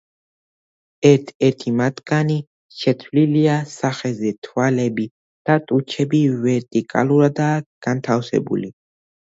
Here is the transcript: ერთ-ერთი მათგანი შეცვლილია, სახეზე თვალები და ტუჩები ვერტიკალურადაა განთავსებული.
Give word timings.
ერთ-ერთი 1.09 1.73
მათგანი 1.81 2.37
შეცვლილია, 2.77 3.59
სახეზე 3.75 4.33
თვალები 4.49 5.07
და 5.51 5.61
ტუჩები 5.69 6.25
ვერტიკალურადაა 6.49 7.63
განთავსებული. 7.89 8.75